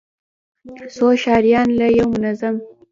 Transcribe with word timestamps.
څو 0.95 1.07
ښاريان 1.23 1.67
له 1.79 1.87
يو 1.97 2.07
منظم، 2.13 2.55